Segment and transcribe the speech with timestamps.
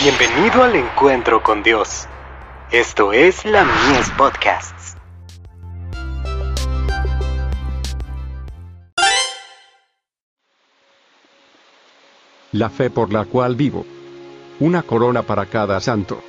[0.00, 2.06] Bienvenido al encuentro con Dios.
[2.70, 4.96] Esto es la Mies Podcasts.
[12.52, 13.84] La fe por la cual vivo.
[14.60, 16.22] Una corona para cada santo.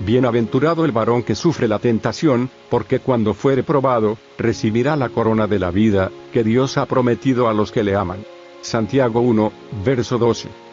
[0.00, 5.58] Bienaventurado el varón que sufre la tentación, porque cuando fuere probado, recibirá la corona de
[5.58, 8.22] la vida, que Dios ha prometido a los que le aman.
[8.60, 9.52] Santiago 1,
[9.82, 10.65] verso 12.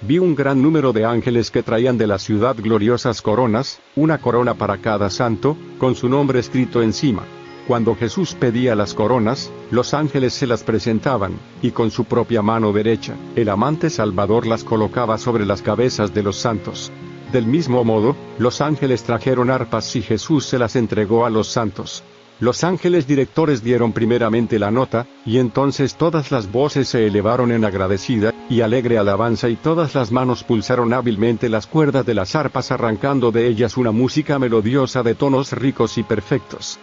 [0.00, 4.54] Vi un gran número de ángeles que traían de la ciudad gloriosas coronas, una corona
[4.54, 7.24] para cada santo, con su nombre escrito encima.
[7.66, 12.72] Cuando Jesús pedía las coronas, los ángeles se las presentaban, y con su propia mano
[12.72, 16.92] derecha, el amante Salvador las colocaba sobre las cabezas de los santos.
[17.32, 22.04] Del mismo modo, los ángeles trajeron arpas y Jesús se las entregó a los santos.
[22.40, 27.64] Los ángeles directores dieron primeramente la nota, y entonces todas las voces se elevaron en
[27.64, 32.70] agradecida y alegre alabanza y todas las manos pulsaron hábilmente las cuerdas de las arpas
[32.70, 36.78] arrancando de ellas una música melodiosa de tonos ricos y perfectos.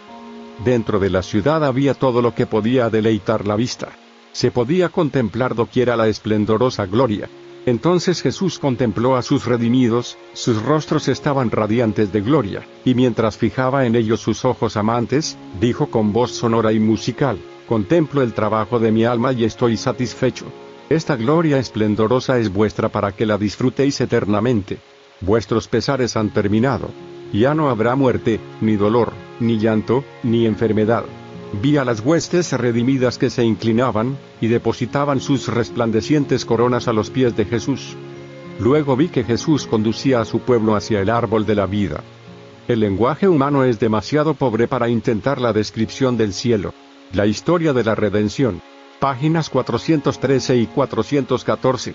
[0.62, 3.88] Dentro de la ciudad había todo lo que podía deleitar la vista.
[4.32, 7.30] Se podía contemplar doquiera la esplendorosa gloria,
[7.66, 13.86] entonces Jesús contempló a sus redimidos, sus rostros estaban radiantes de gloria, y mientras fijaba
[13.86, 18.92] en ellos sus ojos amantes, dijo con voz sonora y musical, Contemplo el trabajo de
[18.92, 20.46] mi alma y estoy satisfecho.
[20.88, 24.78] Esta gloria esplendorosa es vuestra para que la disfrutéis eternamente.
[25.20, 26.90] Vuestros pesares han terminado.
[27.32, 31.04] Ya no habrá muerte, ni dolor, ni llanto, ni enfermedad
[31.52, 37.10] Vi a las huestes redimidas que se inclinaban, y depositaban sus resplandecientes coronas a los
[37.10, 37.96] pies de Jesús.
[38.58, 42.02] Luego vi que Jesús conducía a su pueblo hacia el árbol de la vida.
[42.68, 46.74] El lenguaje humano es demasiado pobre para intentar la descripción del cielo.
[47.12, 48.60] La historia de la redención.
[48.98, 51.94] Páginas 413 y 414.